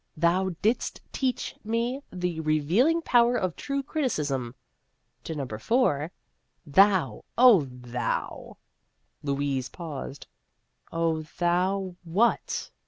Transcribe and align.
Thou 0.17 0.55
didst 0.63 0.99
teach 1.11 1.55
me 1.63 2.01
the 2.11 2.39
re 2.39 2.59
vealing 2.59 3.05
power 3.05 3.35
of 3.37 3.55
true 3.55 3.83
criticism.' 3.83 4.55
To 5.25 5.35
number 5.35 5.59
four,' 5.59 6.11
Thou 6.79 7.23
O 7.37 7.65
thou 7.69 8.57
'"Louise 9.21 9.69
paused. 9.69 10.25
"O 10.91 11.21
thou 11.37 11.97
what?" 12.03 12.71